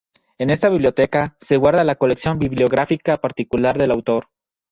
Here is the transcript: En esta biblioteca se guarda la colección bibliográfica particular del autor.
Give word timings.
En 0.39 0.49
esta 0.49 0.67
biblioteca 0.67 1.35
se 1.39 1.57
guarda 1.57 1.83
la 1.83 1.93
colección 1.93 2.39
bibliográfica 2.39 3.17
particular 3.17 3.77
del 3.77 3.91
autor. 3.91 4.29